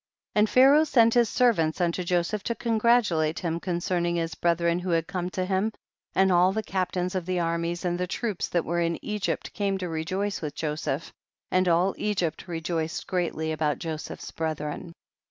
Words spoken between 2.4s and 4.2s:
to congratulate him concerning